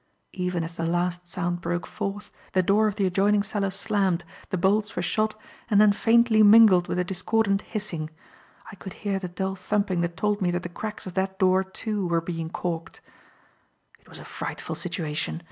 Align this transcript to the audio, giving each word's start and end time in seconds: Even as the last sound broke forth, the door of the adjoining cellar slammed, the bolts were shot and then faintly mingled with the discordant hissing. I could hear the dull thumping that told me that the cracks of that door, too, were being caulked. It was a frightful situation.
Even 0.33 0.63
as 0.63 0.77
the 0.77 0.85
last 0.87 1.27
sound 1.27 1.61
broke 1.61 1.85
forth, 1.85 2.31
the 2.53 2.63
door 2.63 2.87
of 2.87 2.95
the 2.95 3.05
adjoining 3.05 3.43
cellar 3.43 3.69
slammed, 3.69 4.23
the 4.49 4.57
bolts 4.57 4.95
were 4.95 5.01
shot 5.03 5.39
and 5.69 5.79
then 5.79 5.93
faintly 5.93 6.41
mingled 6.41 6.87
with 6.87 6.97
the 6.97 7.03
discordant 7.03 7.61
hissing. 7.61 8.09
I 8.71 8.75
could 8.77 8.93
hear 9.05 9.19
the 9.19 9.27
dull 9.27 9.53
thumping 9.55 10.01
that 10.01 10.17
told 10.17 10.41
me 10.41 10.49
that 10.49 10.63
the 10.63 10.69
cracks 10.69 11.05
of 11.05 11.13
that 11.13 11.37
door, 11.37 11.63
too, 11.63 12.07
were 12.07 12.19
being 12.19 12.49
caulked. 12.49 12.99
It 13.99 14.09
was 14.09 14.17
a 14.17 14.25
frightful 14.25 14.73
situation. 14.73 15.39